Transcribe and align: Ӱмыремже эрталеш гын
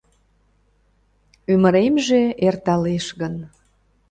Ӱмыремже 1.51 2.21
эрталеш 2.45 3.05
гын 3.21 3.35